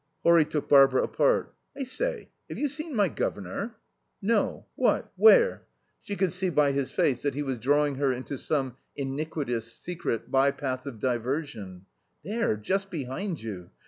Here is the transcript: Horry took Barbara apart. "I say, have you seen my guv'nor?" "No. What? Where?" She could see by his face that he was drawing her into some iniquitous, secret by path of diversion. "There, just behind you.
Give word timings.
Horry 0.23 0.45
took 0.45 0.67
Barbara 0.67 1.03
apart. 1.03 1.53
"I 1.77 1.83
say, 1.83 2.29
have 2.49 2.57
you 2.57 2.67
seen 2.67 2.95
my 2.95 3.07
guv'nor?" 3.07 3.75
"No. 4.19 4.65
What? 4.73 5.11
Where?" 5.15 5.67
She 6.01 6.15
could 6.15 6.33
see 6.33 6.49
by 6.49 6.71
his 6.71 6.89
face 6.89 7.21
that 7.21 7.35
he 7.35 7.43
was 7.43 7.59
drawing 7.59 7.97
her 7.97 8.11
into 8.11 8.39
some 8.39 8.77
iniquitous, 8.95 9.71
secret 9.71 10.31
by 10.31 10.49
path 10.49 10.87
of 10.87 10.97
diversion. 10.97 11.85
"There, 12.23 12.57
just 12.57 12.89
behind 12.89 13.43
you. 13.43 13.69